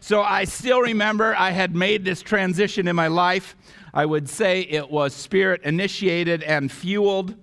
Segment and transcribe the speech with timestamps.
[0.00, 3.54] So I still remember I had made this transition in my life.
[3.92, 7.34] I would say it was spirit initiated and fueled.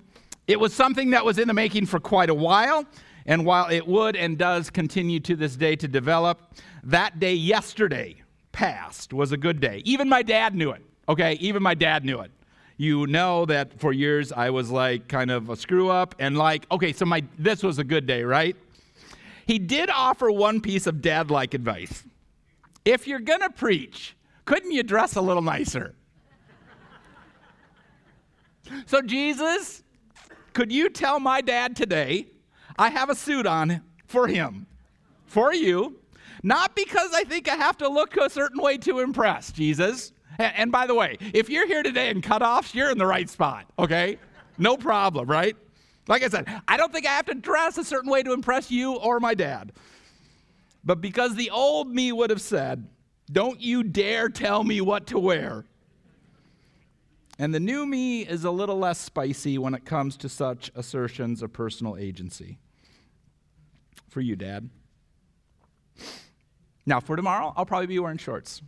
[0.47, 2.85] It was something that was in the making for quite a while.
[3.27, 6.41] And while it would and does continue to this day to develop,
[6.83, 8.15] that day yesterday
[8.53, 9.83] past was a good day.
[9.85, 11.33] Even my dad knew it, okay?
[11.33, 12.31] Even my dad knew it.
[12.77, 16.65] You know that for years I was like kind of a screw up and like,
[16.71, 18.55] okay, so my this was a good day, right?
[19.45, 22.03] He did offer one piece of dad like advice.
[22.87, 24.15] If you're going to preach,
[24.45, 25.93] couldn't you dress a little nicer?
[28.85, 29.83] so, Jesus,
[30.53, 32.27] could you tell my dad today
[32.79, 34.67] I have a suit on for him,
[35.25, 35.99] for you,
[36.43, 40.13] not because I think I have to look a certain way to impress, Jesus.
[40.39, 43.65] And, by the way, if you're here today in cutoffs, you're in the right spot,
[43.77, 44.17] okay?
[44.57, 45.57] No problem, right?
[46.07, 48.71] Like I said, I don't think I have to dress a certain way to impress
[48.71, 49.73] you or my dad.
[50.87, 52.87] But because the old me would have said,
[53.29, 55.65] Don't you dare tell me what to wear.
[57.37, 61.43] And the new me is a little less spicy when it comes to such assertions
[61.43, 62.57] of personal agency
[64.07, 64.69] for you, Dad.
[66.85, 68.61] Now, for tomorrow, I'll probably be wearing shorts.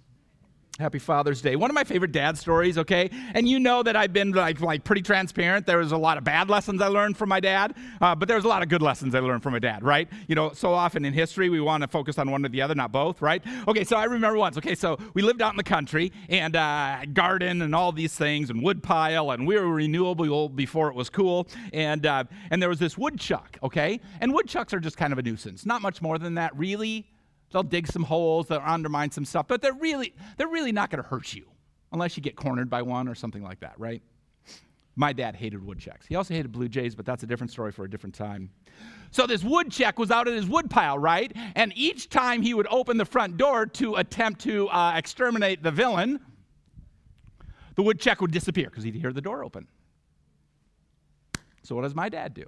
[0.80, 1.58] Happy Father's Day.
[1.58, 3.10] One of my favorite dad stories, okay?
[3.34, 5.66] And you know that I've been like, like pretty transparent.
[5.66, 8.46] There was a lot of bad lessons I learned from my dad, uh, but there's
[8.46, 10.08] a lot of good lessons I learned from my dad, right?
[10.28, 12.76] You know, so often in history we want to focus on one or the other,
[12.76, 13.44] not both, right?
[13.68, 17.02] Okay, so I remember once, okay, so we lived out in the country and uh,
[17.12, 21.10] garden and all these things and wood pile, and we were renewable before it was
[21.10, 21.50] cool.
[21.74, 24.00] And, uh, and there was this woodchuck, okay?
[24.22, 25.66] And woodchucks are just kind of a nuisance.
[25.66, 27.06] Not much more than that, really
[27.52, 31.02] They'll dig some holes, they'll undermine some stuff, but they're really, they're really not going
[31.02, 31.46] to hurt you
[31.92, 34.02] unless you get cornered by one or something like that, right?
[34.96, 36.06] My dad hated woodchucks.
[36.06, 38.52] He also hated blue jays, but that's a different story for a different time.
[39.12, 41.32] So this woodchuck was out in his woodpile, right?
[41.56, 45.72] And each time he would open the front door to attempt to uh, exterminate the
[45.72, 46.20] villain,
[47.76, 49.68] the woodchuck would disappear because he'd hear the door open.
[51.64, 52.46] So what does my dad do?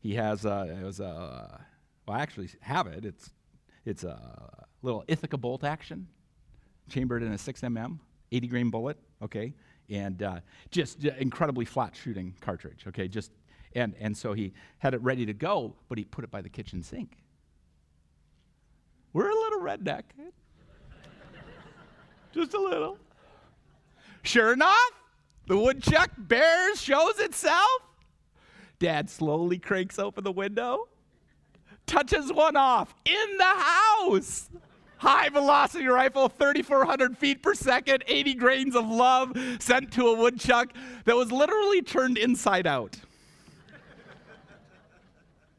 [0.00, 1.60] He has uh, it was a
[2.08, 3.04] well, I actually have it.
[3.04, 3.30] It's,
[3.84, 6.08] it's a little Ithaca bolt action,
[6.88, 7.98] chambered in a 6mm,
[8.32, 9.52] 80 grain bullet, okay?
[9.90, 13.08] And uh, just incredibly flat shooting cartridge, okay?
[13.08, 13.30] Just,
[13.74, 16.48] and, and so he had it ready to go, but he put it by the
[16.48, 17.18] kitchen sink.
[19.12, 20.04] We're a little redneck.
[22.32, 22.98] just a little.
[24.22, 24.92] Sure enough,
[25.46, 27.82] the woodchuck bears shows itself.
[28.78, 30.88] Dad slowly cranks open the window
[31.88, 34.48] touches one off in the house.
[34.98, 40.72] High velocity rifle, 3,400 feet per second, 80 grains of love sent to a woodchuck
[41.04, 42.96] that was literally turned inside out.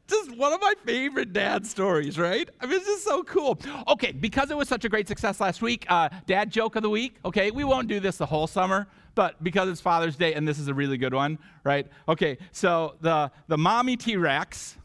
[0.06, 2.50] just one of my favorite dad stories, right?
[2.60, 3.58] I mean, it's just so cool.
[3.88, 6.90] Okay, because it was such a great success last week, uh, dad joke of the
[6.90, 7.16] week.
[7.24, 10.58] Okay, we won't do this the whole summer, but because it's Father's Day and this
[10.58, 11.86] is a really good one, right?
[12.08, 14.76] Okay, so the the mommy T Rex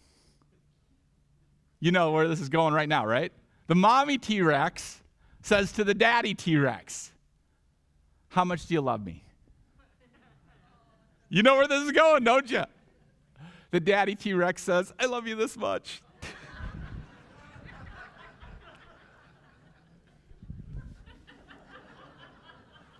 [1.86, 3.32] you know where this is going right now, right?
[3.68, 5.04] The mommy T Rex
[5.44, 7.12] says to the daddy T Rex,
[8.30, 9.24] How much do you love me?
[11.30, 12.64] You know where this is going, don't you?
[13.70, 16.02] The daddy T Rex says, I love you this much.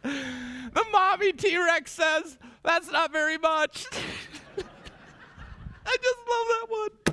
[0.04, 3.88] the mommy T Rex says, That's not very much.
[5.88, 7.05] I just love that one.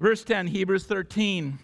[0.00, 1.58] Verse 10, Hebrews 13.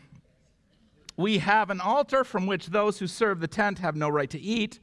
[1.16, 4.38] We have an altar from which those who serve the tent have no right to
[4.38, 4.78] eat,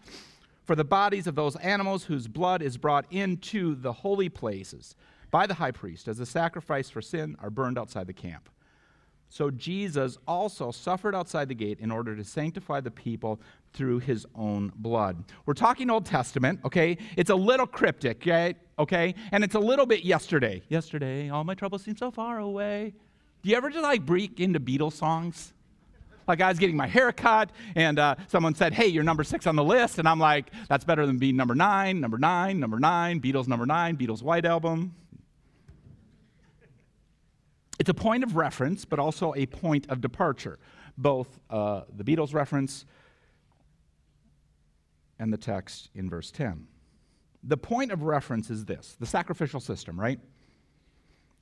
[0.64, 4.96] for the bodies of those animals whose blood is brought into the holy places
[5.30, 8.50] by the high priest as a sacrifice for sin are burned outside the camp.
[9.30, 13.40] So Jesus also suffered outside the gate in order to sanctify the people
[13.72, 15.26] through his own blood.
[15.46, 16.98] We're talking Old Testament, okay?
[17.18, 18.56] It's a little cryptic, okay?
[18.80, 19.14] okay?
[19.32, 20.64] And it's a little bit yesterday.
[20.70, 22.96] Yesterday, all my troubles seem so far away.
[23.44, 25.54] Do you ever just like break into Beatles songs?
[26.28, 29.46] Like I was getting my hair cut, and uh, someone said, "Hey, you're number six
[29.46, 32.80] on the list," and I'm like, "That's better than being number nine, number nine, number
[32.80, 34.96] nine, Beatles number nine, Beatles White Album."
[37.78, 40.60] It's a point of reference, but also a point of departure.
[40.98, 42.86] Both uh, the Beatles reference
[45.20, 46.68] and the text in verse 10.
[47.44, 50.20] The point of reference is this the sacrificial system, right?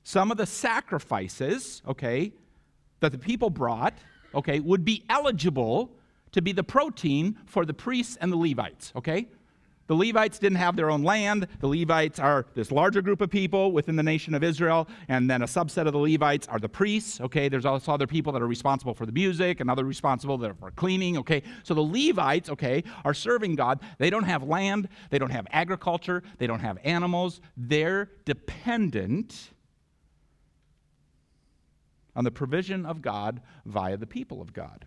[0.02, 2.32] Some of the sacrifices, okay,
[3.00, 3.94] that the people brought,
[4.34, 5.90] okay, would be eligible
[6.32, 9.28] to be the protein for the priests and the Levites, okay?
[9.88, 11.48] The Levites didn't have their own land.
[11.60, 15.42] The Levites are this larger group of people within the nation of Israel, and then
[15.42, 17.20] a subset of the Levites are the priests.
[17.20, 20.70] Okay, there's also other people that are responsible for the music and other responsible for
[20.70, 21.18] cleaning.
[21.18, 23.80] Okay, so the Levites, okay, are serving God.
[23.98, 27.40] They don't have land, they don't have agriculture, they don't have animals.
[27.56, 29.50] They're dependent
[32.14, 34.86] on the provision of God via the people of God.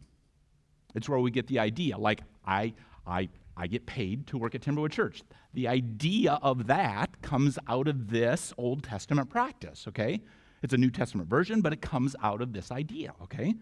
[0.94, 1.98] It's where we get the idea.
[1.98, 2.74] Like, I,
[3.06, 5.24] I, I get paid to work at Timberwood Church.
[5.54, 10.22] The idea of that comes out of this Old Testament practice, okay?
[10.62, 13.56] It's a New Testament version, but it comes out of this idea, okay?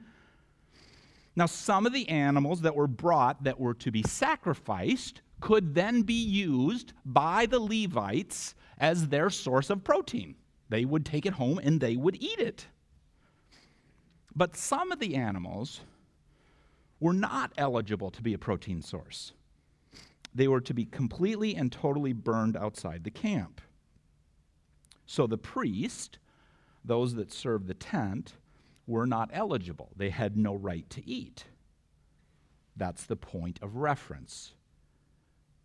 [1.36, 6.04] Now, some of the animals that were brought that were to be sacrificed could then
[6.04, 10.36] be used by the Levites as their source of protein.
[10.70, 12.68] They would take it home and they would eat it.
[14.36, 15.82] But some of the animals
[17.00, 19.34] were not eligible to be a protein source.
[20.34, 23.62] They were to be completely and totally burned outside the camp.
[25.06, 26.18] So the priest,
[26.84, 28.34] those that served the tent,
[28.88, 29.92] were not eligible.
[29.96, 31.46] They had no right to eat.
[32.76, 34.54] That's the point of reference.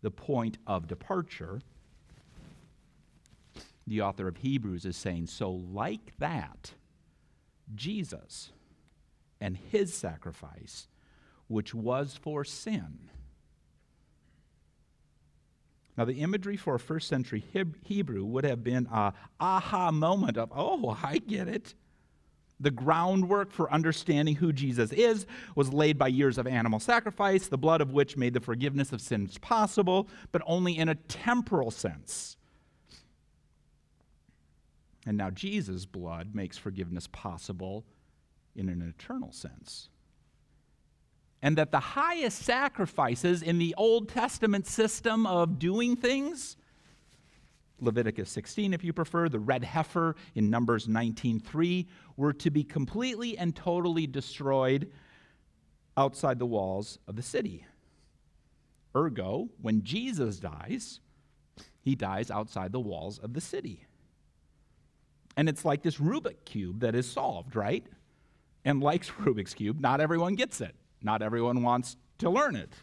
[0.01, 1.61] The point of departure,
[3.87, 6.73] the author of Hebrews is saying, so like that,
[7.73, 8.51] Jesus
[9.41, 10.87] and his sacrifice,
[11.47, 13.09] which was for sin.
[15.97, 17.43] Now, the imagery for a first century
[17.83, 21.73] Hebrew would have been a aha moment of, oh, I get it.
[22.61, 25.25] The groundwork for understanding who Jesus is
[25.55, 29.01] was laid by years of animal sacrifice, the blood of which made the forgiveness of
[29.01, 32.37] sins possible, but only in a temporal sense.
[35.05, 37.85] And now Jesus' blood makes forgiveness possible
[38.59, 39.89] in an eternal sense.
[41.41, 46.57] And that the highest sacrifices in the Old Testament system of doing things,
[47.79, 53.37] Leviticus 16 if you prefer, the red heifer in Numbers 19:3 were to be completely
[53.37, 54.91] and totally destroyed
[55.95, 57.65] outside the walls of the city.
[58.95, 60.99] Ergo, when Jesus dies,
[61.81, 63.85] he dies outside the walls of the city.
[65.37, 67.87] And it's like this Rubik cube that is solved, right?
[68.65, 70.75] And likes Rubik's Cube, not everyone gets it.
[71.01, 72.73] Not everyone wants to learn it.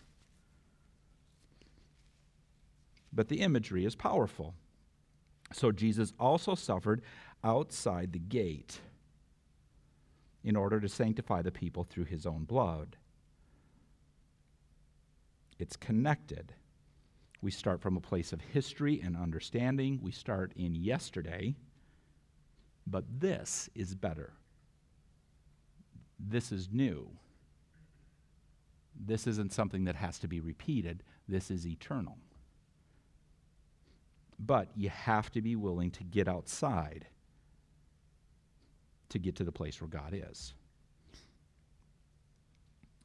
[3.13, 4.55] But the imagery is powerful.
[5.53, 7.03] So Jesus also suffered
[7.45, 8.81] outside the gate
[10.43, 12.97] in order to sanctify the people through his own blood.
[15.59, 16.53] It's connected.
[17.41, 20.01] We start from a place of history and understanding.
[20.03, 21.55] We start in yesterday,
[22.87, 24.35] but this is better
[26.19, 27.09] this is new.
[28.99, 32.17] This isn't something that has to be repeated, this is eternal.
[34.39, 37.07] But you have to be willing to get outside
[39.09, 40.55] to get to the place where God is.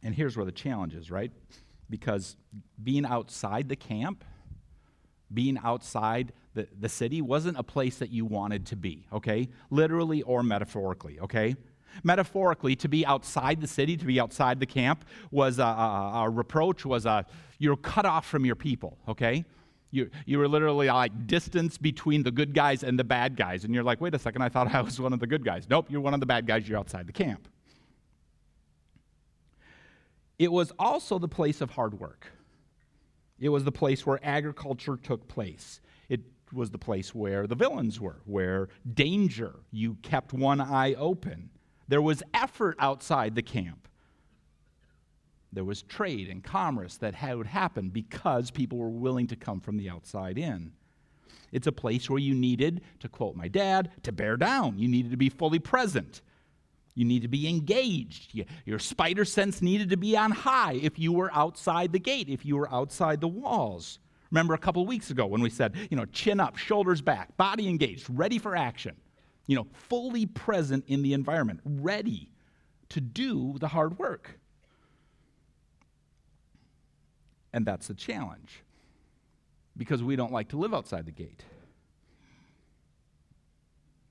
[0.03, 1.31] And here's where the challenge is, right?
[1.89, 2.35] Because
[2.83, 4.23] being outside the camp,
[5.33, 9.47] being outside the, the city, wasn't a place that you wanted to be, okay?
[9.69, 11.55] Literally or metaphorically, okay?
[12.03, 16.29] Metaphorically, to be outside the city, to be outside the camp, was a, a, a
[16.29, 17.25] reproach, was a,
[17.59, 19.45] you're cut off from your people, okay?
[19.91, 23.65] You, you were literally like distance between the good guys and the bad guys.
[23.65, 25.67] And you're like, wait a second, I thought I was one of the good guys.
[25.69, 27.48] Nope, you're one of the bad guys, you're outside the camp.
[30.39, 32.25] It was also the place of hard work.
[33.39, 35.81] It was the place where agriculture took place.
[36.10, 36.21] It
[36.53, 41.50] was the place where the villains were, where danger, you kept one eye open.
[41.91, 43.89] There was effort outside the camp.
[45.51, 49.75] There was trade and commerce that would happen because people were willing to come from
[49.75, 50.71] the outside in.
[51.51, 54.79] It's a place where you needed, to quote my dad, to bear down.
[54.79, 56.21] You needed to be fully present.
[56.95, 58.41] You need to be engaged.
[58.63, 62.45] Your spider sense needed to be on high if you were outside the gate, if
[62.45, 64.00] you were outside the walls.
[64.31, 67.67] Remember a couple weeks ago when we said, you know, chin up, shoulders back, body
[67.67, 68.95] engaged, ready for action
[69.48, 72.31] you know, fully present in the environment, ready
[72.89, 74.39] to do the hard work.
[77.53, 78.63] And that's the challenge
[79.75, 81.43] because we don't like to live outside the gate.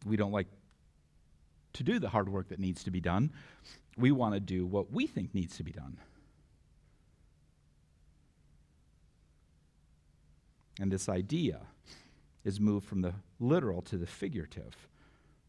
[0.06, 0.49] We don't like
[1.75, 3.32] to do the hard work that needs to be done.
[3.96, 5.99] We want to do what we think needs to be done.
[10.80, 11.60] And this idea
[12.44, 14.88] is moved from the literal to the figurative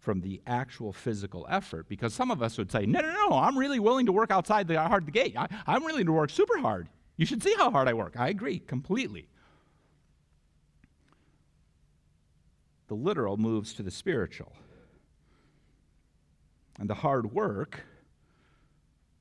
[0.02, 3.58] from the actual physical effort because some of us would say, no, no, no, I'm
[3.58, 5.36] really willing to work outside the hard the gate.
[5.38, 6.90] I, I'm willing to work super hard.
[7.18, 8.16] You should see how hard I work.
[8.18, 9.30] I agree completely.
[12.88, 14.54] The literal moves to the spiritual.
[16.80, 17.82] And the hard work,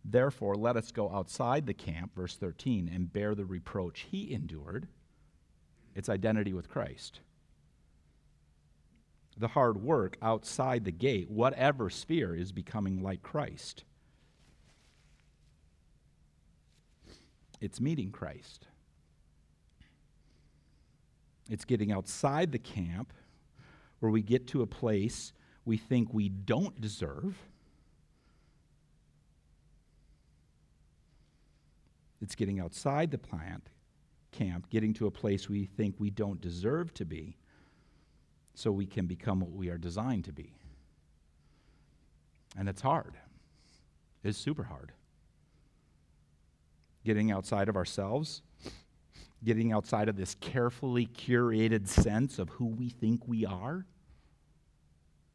[0.02, 4.88] therefore, let us go outside the camp, verse 13, and bear the reproach he endured,
[5.94, 7.20] its identity with Christ.
[9.36, 13.84] The hard work outside the gate, whatever sphere, is becoming like Christ.
[17.60, 18.66] It's meeting Christ.
[21.50, 23.12] It's getting outside the camp
[23.98, 25.32] where we get to a place
[25.64, 27.36] we think we don't deserve.
[32.22, 33.68] It's getting outside the plant
[34.32, 37.36] camp, getting to a place we think we don't deserve to be,
[38.60, 40.52] so we can become what we are designed to be.
[42.58, 43.14] And it's hard.
[44.22, 44.92] It's super hard.
[47.02, 48.42] Getting outside of ourselves,
[49.42, 53.86] getting outside of this carefully curated sense of who we think we are.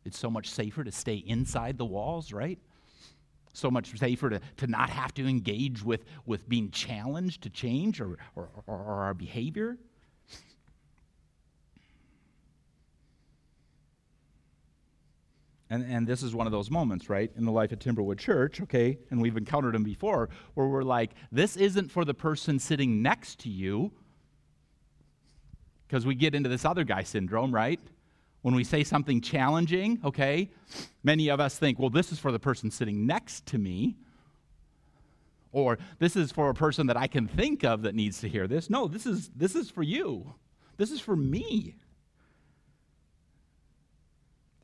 [0.05, 2.59] It's so much safer to stay inside the walls, right?
[3.53, 7.99] So much safer to, to not have to engage with, with being challenged to change
[7.99, 9.79] or, or, or, our behavior.
[15.69, 18.61] And, and this is one of those moments, right, in the life of Timberwood Church,
[18.61, 23.01] okay, and we've encountered them before, where we're like, this isn't for the person sitting
[23.01, 23.91] next to you,
[25.87, 27.79] because we get into this other guy syndrome, right?
[28.43, 30.51] When we say something challenging, okay,
[31.03, 33.95] many of us think, well, this is for the person sitting next to me,
[35.51, 38.47] or this is for a person that I can think of that needs to hear
[38.47, 38.69] this.
[38.69, 40.35] No, this is, this is for you,
[40.77, 41.75] this is for me.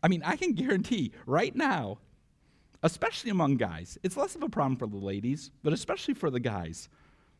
[0.03, 1.99] I mean, I can guarantee right now,
[2.83, 6.39] especially among guys, it's less of a problem for the ladies, but especially for the
[6.39, 6.89] guys.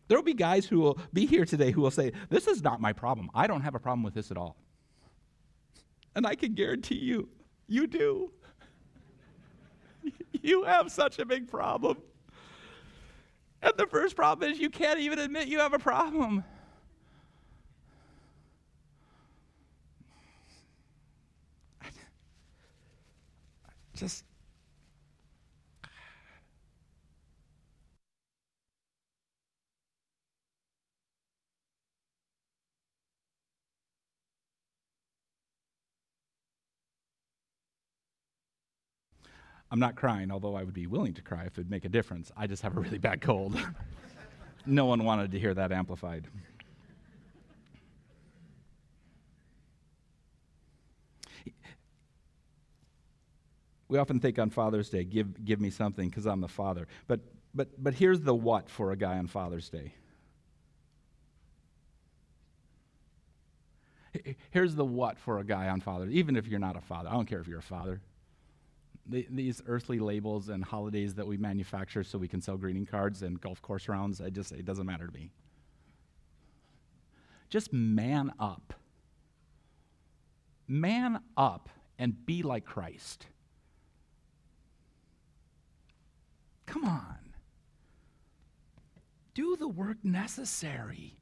[0.07, 2.81] There will be guys who will be here today who will say, This is not
[2.81, 3.29] my problem.
[3.33, 4.57] I don't have a problem with this at all.
[6.15, 7.29] And I can guarantee you,
[7.67, 8.31] you do.
[10.41, 11.97] you have such a big problem.
[13.61, 16.43] And the first problem is you can't even admit you have a problem.
[24.01, 24.23] Just
[39.69, 41.89] I'm not crying, although I would be willing to cry if it would make a
[41.89, 42.31] difference.
[42.35, 43.55] I just have a really bad cold.
[44.65, 46.27] no one wanted to hear that amplified.
[53.91, 56.87] We often think on Father's Day, give, give me something because I'm the father.
[57.07, 57.19] But,
[57.53, 59.93] but, but here's the what for a guy on Father's Day.
[64.51, 67.09] Here's the what for a guy on Father's Day, even if you're not a father.
[67.09, 67.99] I don't care if you're a father.
[69.07, 73.23] The, these earthly labels and holidays that we manufacture so we can sell greeting cards
[73.23, 75.31] and golf course rounds, I just, it doesn't matter to me.
[77.49, 78.73] Just man up.
[80.65, 81.67] Man up
[81.99, 83.27] and be like Christ.
[86.65, 87.17] Come on.
[89.33, 91.17] Do the work necessary.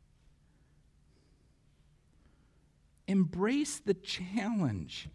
[3.08, 5.10] Embrace the challenge.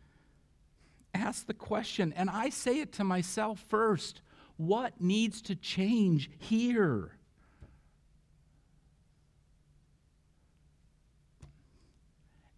[1.12, 4.20] Ask the question, and I say it to myself first
[4.56, 7.12] what needs to change here?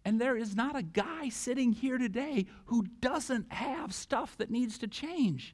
[0.07, 4.77] And there is not a guy sitting here today who doesn't have stuff that needs
[4.77, 5.53] to change.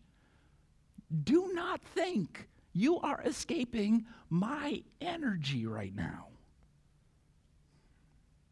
[1.24, 6.28] Do not think you are escaping my energy right now.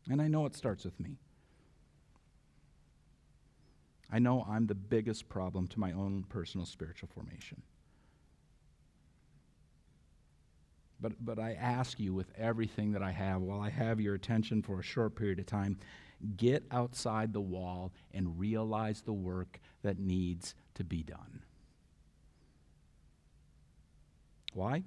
[0.10, 1.18] And I know it starts with me.
[4.12, 7.62] I know I'm the biggest problem to my own personal spiritual formation.
[11.00, 14.62] But, but I ask you with everything that I have, while I have your attention
[14.62, 15.80] for a short period of time,
[16.38, 21.41] get outside the wall and realize the work that needs to be done.
[24.53, 24.84] Why?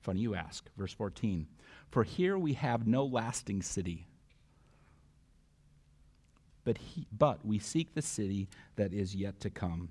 [0.00, 0.68] Funny you ask.
[0.76, 1.46] Verse 14.
[1.90, 4.06] For here we have no lasting city.
[6.64, 9.88] But, he, but we seek the city that is yet to come.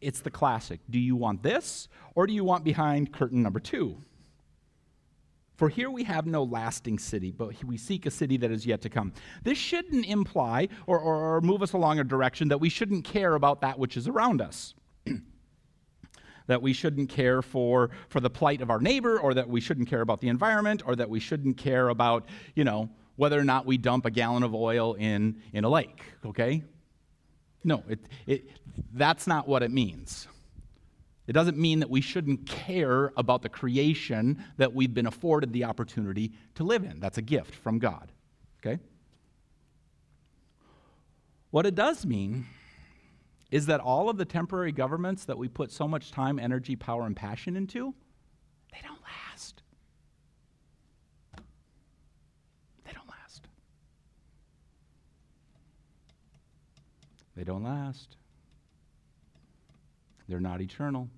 [0.00, 0.80] It's the classic.
[0.90, 3.98] Do you want this, or do you want behind curtain number two?
[5.56, 8.82] For here we have no lasting city, but we seek a city that is yet
[8.82, 9.12] to come.
[9.44, 13.34] This shouldn't imply or, or, or move us along a direction that we shouldn't care
[13.34, 14.74] about that which is around us.
[16.46, 19.88] That we shouldn't care for, for the plight of our neighbor, or that we shouldn't
[19.88, 23.64] care about the environment, or that we shouldn't care about, you know, whether or not
[23.64, 26.62] we dump a gallon of oil in, in a lake, okay?
[27.62, 28.48] No, it, it,
[28.92, 30.28] that's not what it means.
[31.26, 35.64] It doesn't mean that we shouldn't care about the creation that we've been afforded the
[35.64, 37.00] opportunity to live in.
[37.00, 38.12] That's a gift from God,
[38.60, 38.82] okay?
[41.50, 42.46] What it does mean
[43.54, 47.06] is that all of the temporary governments that we put so much time, energy, power,
[47.06, 47.94] and passion into,
[48.72, 49.62] they don't last.
[52.84, 53.46] They don't last.
[57.36, 58.16] They don't last.
[60.28, 61.08] They're not eternal.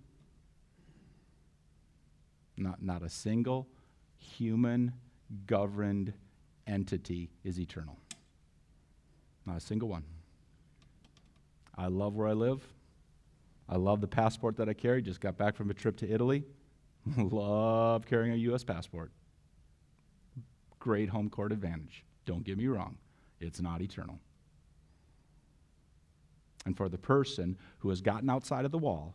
[2.58, 3.66] Not, not a single
[4.18, 4.92] human
[5.46, 6.12] governed
[6.66, 7.96] entity is eternal.
[9.46, 10.04] Not a single one.
[11.76, 12.62] I love where I live.
[13.68, 15.02] I love the passport that I carry.
[15.02, 16.44] Just got back from a trip to Italy.
[17.16, 18.64] love carrying a U.S.
[18.64, 19.10] passport.
[20.78, 22.04] Great home court advantage.
[22.24, 22.96] Don't get me wrong,
[23.40, 24.18] it's not eternal.
[26.64, 29.14] And for the person who has gotten outside of the wall,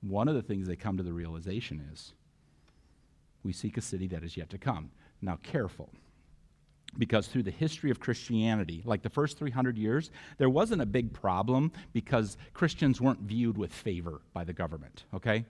[0.00, 2.14] one of the things they come to the realization is
[3.44, 4.90] we seek a city that is yet to come.
[5.22, 5.90] Now, careful
[6.96, 11.12] because through the history of Christianity, like the first 300 years, there wasn't a big
[11.12, 15.44] problem because Christians weren't viewed with favor by the government, okay?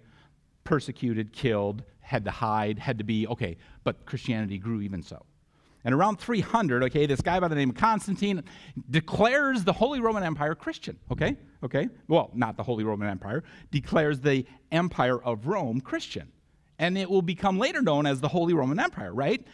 [0.64, 5.25] Persecuted, killed, had to hide, had to be, okay, but Christianity grew even so.
[5.85, 8.42] And around 300, okay, this guy by the name of Constantine
[8.90, 11.37] declares the Holy Roman Empire Christian, okay?
[11.62, 11.88] Okay?
[12.09, 16.33] Well, not the Holy Roman Empire, declares the Empire of Rome Christian.
[16.80, 19.45] And it will become later known as the Holy Roman Empire, right?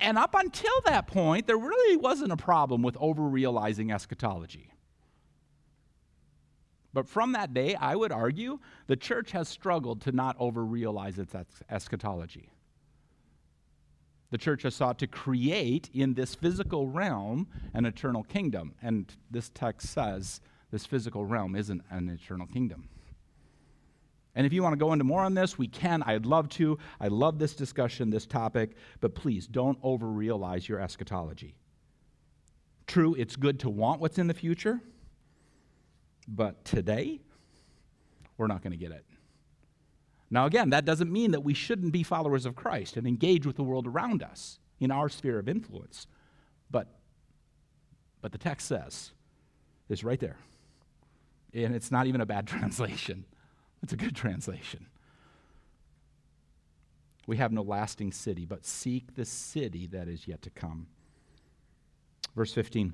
[0.00, 4.72] And up until that point, there really wasn't a problem with over realizing eschatology.
[6.92, 11.18] But from that day, I would argue the church has struggled to not over realize
[11.18, 11.34] its
[11.68, 12.50] eschatology.
[14.30, 18.74] The church has sought to create in this physical realm an eternal kingdom.
[18.82, 20.40] And this text says
[20.70, 22.88] this physical realm isn't an eternal kingdom.
[24.34, 26.02] And if you want to go into more on this, we can.
[26.04, 26.78] I'd love to.
[27.00, 31.56] I love this discussion, this topic, but please don't over realize your eschatology.
[32.86, 34.80] True, it's good to want what's in the future,
[36.28, 37.20] but today,
[38.36, 39.04] we're not going to get it.
[40.30, 43.56] Now, again, that doesn't mean that we shouldn't be followers of Christ and engage with
[43.56, 46.06] the world around us in our sphere of influence.
[46.70, 46.86] But,
[48.22, 49.10] but the text says,
[49.88, 50.36] it's right there.
[51.52, 53.24] And it's not even a bad translation.
[53.80, 54.86] That's a good translation.
[57.26, 60.88] We have no lasting city, but seek the city that is yet to come.
[62.34, 62.92] Verse 15.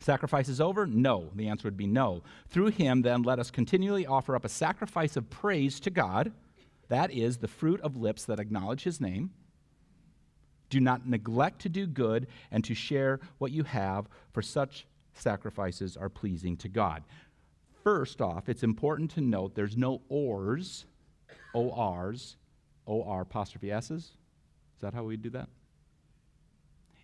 [0.00, 0.86] Sacrifice is over?
[0.86, 1.30] No.
[1.34, 2.22] The answer would be no.
[2.48, 6.32] Through him, then, let us continually offer up a sacrifice of praise to God.
[6.88, 9.30] That is the fruit of lips that acknowledge his name.
[10.70, 15.96] Do not neglect to do good and to share what you have, for such sacrifices
[15.96, 17.02] are pleasing to God.
[17.82, 20.84] First off, it's important to note there's no ors,
[21.54, 22.36] O-Rs,
[22.86, 24.02] O-R apostrophe S's.
[24.02, 25.48] Is that how we do that?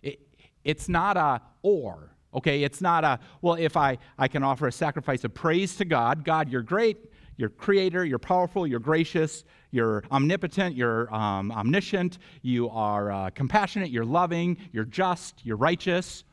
[0.03, 0.19] It,
[0.63, 2.63] it's not a or, okay?
[2.63, 6.23] It's not a, well, if I, I can offer a sacrifice of praise to God,
[6.23, 12.69] God, you're great, you're creator, you're powerful, you're gracious, you're omnipotent, you're um, omniscient, you
[12.69, 16.23] are uh, compassionate, you're loving, you're just, you're righteous,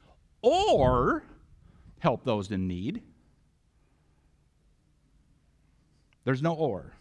[0.42, 1.24] or
[1.98, 3.02] help those in need
[6.24, 6.92] There's no or.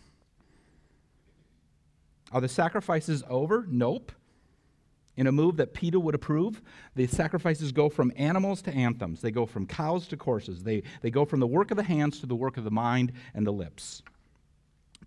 [2.32, 3.66] Are the sacrifices over?
[3.70, 4.12] Nope.
[5.16, 6.62] In a move that Peter would approve,
[6.96, 9.22] the sacrifices go from animals to anthems.
[9.22, 10.64] They go from cows to courses.
[10.64, 13.12] They, they go from the work of the hands to the work of the mind
[13.36, 14.02] and the lips.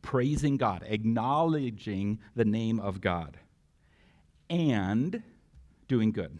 [0.02, 3.36] Praising God, acknowledging the name of God,
[4.48, 5.20] and
[5.88, 6.38] doing good,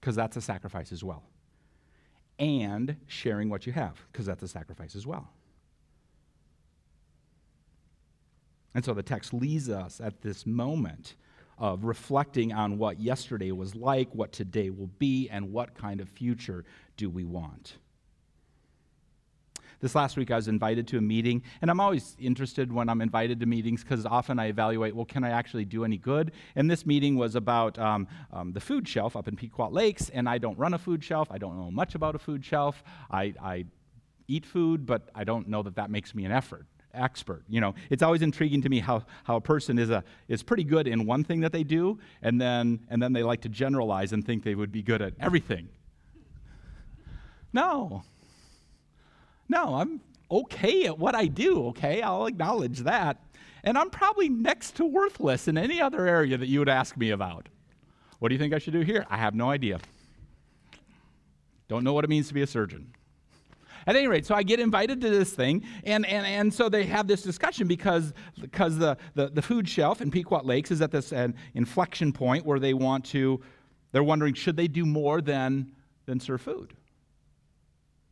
[0.00, 1.24] because that's a sacrifice as well.
[2.38, 5.28] And sharing what you have, because that's a sacrifice as well.
[8.74, 11.14] And so the text leads us at this moment
[11.58, 16.08] of reflecting on what yesterday was like, what today will be, and what kind of
[16.08, 16.64] future
[16.96, 17.76] do we want.
[19.80, 23.00] This last week, I was invited to a meeting, and I'm always interested when I'm
[23.00, 26.30] invited to meetings because often I evaluate, well, can I actually do any good?
[26.54, 30.28] And this meeting was about um, um, the food shelf up in Pequot Lakes, and
[30.28, 31.28] I don't run a food shelf.
[31.32, 32.84] I don't know much about a food shelf.
[33.10, 33.64] I, I
[34.28, 37.42] eat food, but I don't know that that makes me an effort expert.
[37.48, 40.64] You know, it's always intriguing to me how, how a person is, a, is pretty
[40.64, 44.12] good in one thing that they do, and then, and then they like to generalize
[44.12, 45.68] and think they would be good at everything.
[47.52, 48.02] No.
[49.48, 50.00] No, I'm
[50.30, 52.00] okay at what I do, okay?
[52.02, 53.18] I'll acknowledge that.
[53.64, 57.10] And I'm probably next to worthless in any other area that you would ask me
[57.10, 57.48] about.
[58.18, 59.06] What do you think I should do here?
[59.10, 59.78] I have no idea.
[61.68, 62.92] Don't know what it means to be a surgeon.
[63.86, 66.84] At any rate, so I get invited to this thing, and, and, and so they
[66.84, 70.90] have this discussion because, because the, the, the food shelf in Pequot Lakes is at
[70.90, 73.40] this an inflection point where they want to,
[73.90, 75.72] they're wondering, should they do more than,
[76.06, 76.74] than serve food?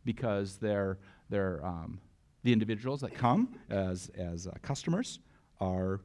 [0.05, 2.01] Because they're, they're, um,
[2.43, 5.21] the individuals that come as, as uh, customers
[5.61, 6.01] are,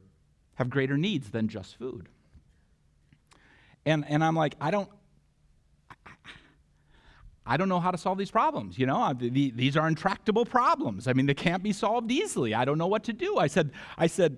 [0.54, 2.08] have greater needs than just food.
[3.84, 4.90] And, and I'm like, I don't,
[7.46, 8.78] I don't know how to solve these problems.
[8.78, 11.06] You know, these are intractable problems.
[11.06, 12.54] I mean, they can't be solved easily.
[12.54, 13.38] I don't know what to do.
[13.38, 14.36] I said, I said,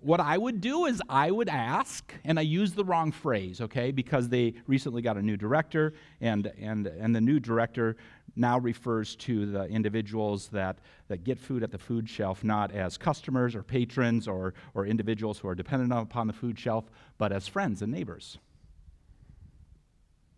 [0.00, 3.90] what I would do is I would ask, and I used the wrong phrase, okay,
[3.90, 7.96] because they recently got a new director, and, and, and the new director
[8.36, 12.96] now refers to the individuals that, that get food at the food shelf not as
[12.96, 16.84] customers or patrons or, or individuals who are dependent upon the food shelf,
[17.16, 18.38] but as friends and neighbors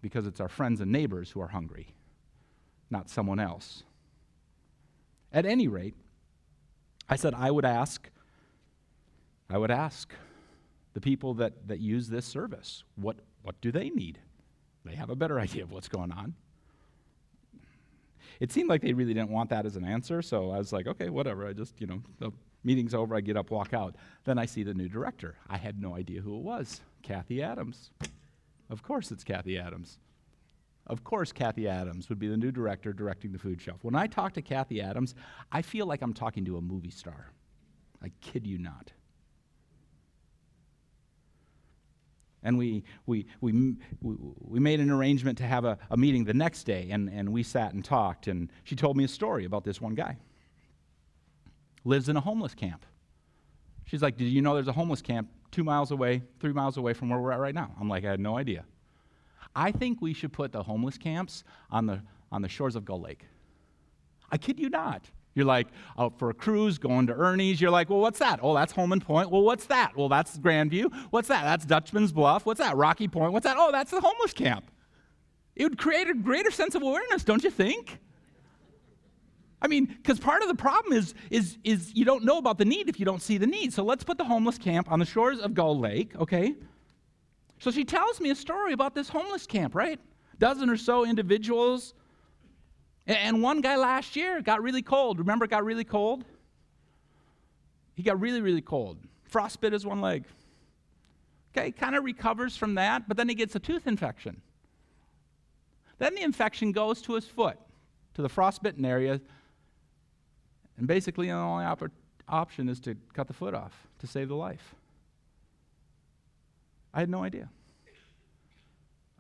[0.01, 1.95] because it's our friends and neighbors who are hungry,
[2.91, 3.83] not someone else.
[5.33, 5.95] At any rate,
[7.09, 8.09] I said I would ask,
[9.49, 10.13] I would ask
[10.95, 14.19] the people that, that use this service, what, what do they need?
[14.85, 16.35] They have a better idea of what's going on.
[18.41, 20.87] It seemed like they really didn't want that as an answer, so I was like,
[20.87, 21.47] okay, whatever.
[21.47, 22.31] I just, you know, the
[22.65, 23.97] meeting's over, I get up, walk out.
[24.25, 25.37] Then I see the new director.
[25.49, 27.91] I had no idea who it was Kathy Adams.
[28.71, 29.99] Of course, it's Kathy Adams.
[30.87, 33.79] Of course, Kathy Adams would be the new director directing the food shelf.
[33.83, 35.15] When I talk to Kathy Adams,
[35.53, 37.33] I feel like I'm talking to a movie star.
[38.03, 38.93] I kid you not.
[42.43, 46.65] And we, we, we, we, made an arrangement to have a, a meeting the next
[46.65, 48.29] day, and, and we sat and talked.
[48.29, 50.17] And she told me a story about this one guy.
[51.85, 52.87] Lives in a homeless camp.
[53.85, 56.93] She's like, Did you know there's a homeless camp two miles away, three miles away
[56.93, 57.73] from where we're at right now.
[57.81, 58.65] I'm like, I had no idea.
[59.55, 63.01] I think we should put the homeless camps on the, on the shores of Gull
[63.01, 63.27] Lake.
[64.31, 65.11] I kid you not.
[65.35, 67.61] You're like out for a cruise, going to Ernie's.
[67.61, 68.41] You're like, well, what's that?
[68.43, 69.31] Oh, that's Holman Point.
[69.31, 69.97] Well, what's that?
[69.97, 70.93] Well, that's Grandview.
[71.11, 71.45] What's that?
[71.45, 72.47] That's Dutchman's Bluff.
[72.47, 72.77] What's that?
[72.77, 73.33] Rocky Point.
[73.33, 73.57] What's that?
[73.59, 74.71] Oh, that's the homeless camp.
[75.55, 78.01] It would create a greater sense of awareness, don't you think?
[79.63, 82.65] I mean, because part of the problem is, is, is you don't know about the
[82.65, 83.73] need if you don't see the need.
[83.73, 86.55] So let's put the homeless camp on the shores of Gull Lake, okay?
[87.59, 90.01] So she tells me a story about this homeless camp, right?
[90.39, 91.93] Dozen or so individuals.
[93.07, 95.19] And one guy last year got really cold.
[95.19, 96.25] Remember, it got really cold?
[97.95, 98.99] He got really, really cold.
[99.31, 100.25] Frostbit his one leg.
[101.55, 104.41] Okay, kind of recovers from that, but then he gets a tooth infection.
[105.99, 107.59] Then the infection goes to his foot,
[108.15, 109.21] to the frostbitten area,
[110.81, 111.93] and basically, the only op-
[112.27, 114.75] option is to cut the foot off to save the life.
[116.95, 117.51] I had no idea.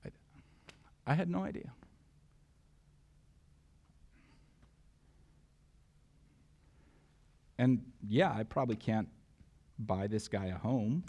[0.06, 0.08] I,
[1.06, 1.70] I had no idea.
[7.58, 9.08] And yeah, I probably can't
[9.78, 11.04] buy this guy a home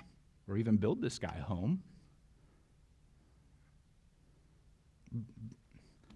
[0.49, 1.81] or even build this guy a home.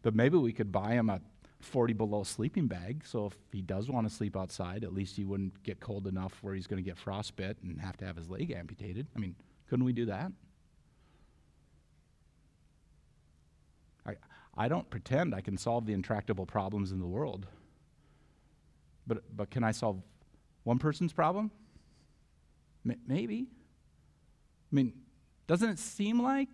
[0.02, 1.22] But maybe we could buy him a
[1.66, 3.04] 40 below sleeping bag.
[3.06, 6.38] So if he does want to sleep outside, at least he wouldn't get cold enough
[6.42, 9.08] where he's going to get frostbite and have to have his leg amputated.
[9.16, 9.36] I mean,
[9.70, 10.32] couldn't we do that?
[14.06, 14.16] I,
[14.56, 17.48] I don't pretend I can solve the intractable problems in the world.
[19.08, 20.02] But, but can I solve
[20.64, 21.52] one person's problem?
[22.88, 23.48] M- maybe.
[24.72, 24.94] I mean,
[25.48, 26.50] doesn't it seem like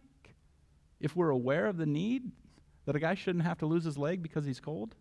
[1.00, 2.32] if we're aware of the need,
[2.86, 4.96] that a guy shouldn't have to lose his leg because he's cold?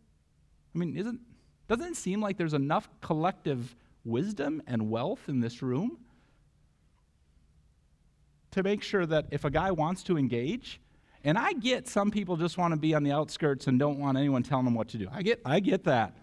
[0.74, 1.20] I mean, isn't,
[1.68, 5.98] doesn't it seem like there's enough collective wisdom and wealth in this room
[8.52, 10.80] to make sure that if a guy wants to engage,
[11.22, 14.16] and I get some people just want to be on the outskirts and don't want
[14.16, 15.08] anyone telling them what to do.
[15.12, 16.16] I get, I get that.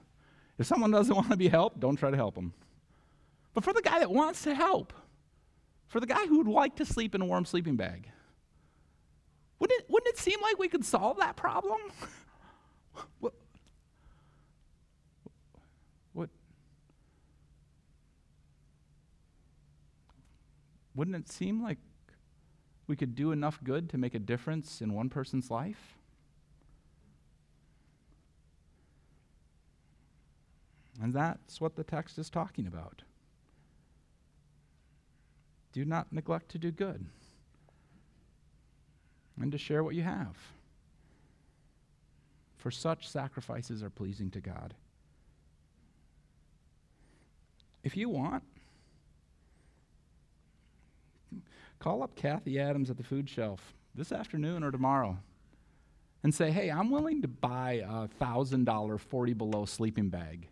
[0.57, 2.53] If someone doesn't want to be helped, don't try to help them.
[3.53, 4.93] But for the guy that wants to help,
[5.87, 8.09] for the guy who would like to sleep in a warm sleeping bag,
[9.59, 11.79] wouldn't it, wouldn't it seem like we could solve that problem?
[13.19, 13.33] what,
[16.13, 16.29] what,
[20.95, 21.79] wouldn't it seem like
[22.85, 25.95] we could do enough good to make a difference in one person's life?
[31.01, 33.03] And that's what the text is talking about.
[35.71, 37.05] Do not neglect to do good
[39.41, 40.35] and to share what you have.
[42.57, 44.73] For such sacrifices are pleasing to God.
[47.83, 48.43] If you want,
[51.79, 53.73] call up Kathy Adams at the food shelf.
[53.97, 55.17] this afternoon or tomorrow
[56.23, 60.47] and say, hey, I'm willing to buy a $1,000 40 below sleeping bag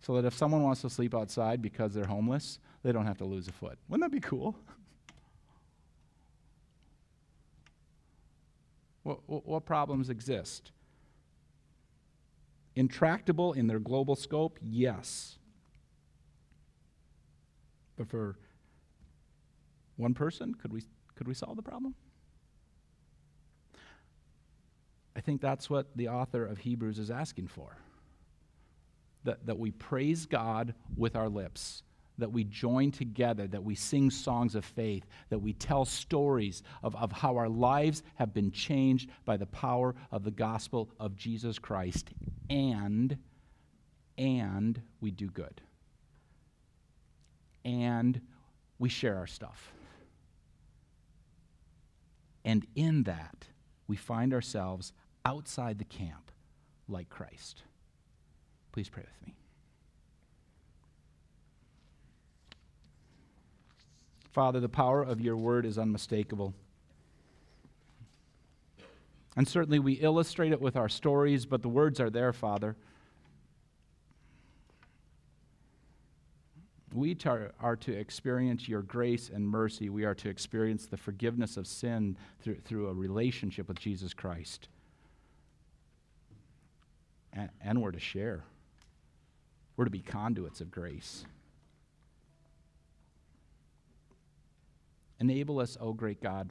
[0.00, 3.24] so that if someone wants to sleep outside because they're homeless, they don't have to
[3.24, 3.78] lose a foot.
[3.88, 4.56] Wouldn't that be cool?
[9.02, 10.72] What, what, problems exist?
[12.76, 14.58] Intractable in their global scope?
[14.60, 15.38] Yes.
[17.96, 18.36] But for
[19.96, 20.82] one person, could we,
[21.14, 21.94] could we solve the problem?
[25.16, 27.76] I think that's what the author of Hebrews is asking for.
[29.24, 31.82] That, that we praise God with our lips,
[32.18, 36.94] that we join together, that we sing songs of faith, that we tell stories of,
[36.96, 41.58] of how our lives have been changed by the power of the gospel of Jesus
[41.58, 42.10] Christ,
[42.50, 43.16] and,
[44.16, 45.60] and we do good.
[47.64, 48.20] And
[48.78, 49.72] we share our stuff.
[52.44, 53.46] And in that,
[53.86, 54.92] we find ourselves
[55.24, 56.30] outside the camp
[56.88, 57.62] like Christ.
[58.72, 59.37] Please pray with me.
[64.32, 66.54] Father, the power of your word is unmistakable.
[69.36, 72.76] And certainly we illustrate it with our stories, but the words are there, Father.
[76.92, 79.90] We tar- are to experience your grace and mercy.
[79.90, 84.68] We are to experience the forgiveness of sin through, through a relationship with Jesus Christ.
[87.32, 88.42] And, and we're to share,
[89.76, 91.24] we're to be conduits of grace.
[95.20, 96.50] Enable us, O great God,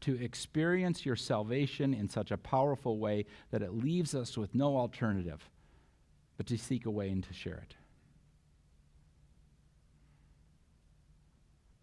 [0.00, 4.76] to experience your salvation in such a powerful way that it leaves us with no
[4.76, 5.48] alternative
[6.36, 7.76] but to seek a way and to share it.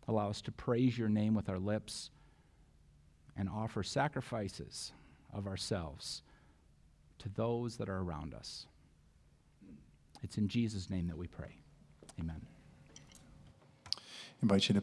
[0.08, 2.10] Allow us to praise your name with our lips
[3.38, 4.92] and offer sacrifices
[5.32, 6.24] of ourselves
[7.20, 8.65] to those that are around us.
[10.24, 11.56] It's in Jesus' name that we pray.
[12.20, 12.42] Amen.
[13.96, 14.02] I
[14.42, 14.82] invite you to